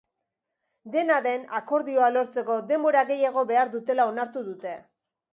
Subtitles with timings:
[0.93, 4.73] Dena den, akordioa lortzeko denbora gehiago behar dutela onartu dute.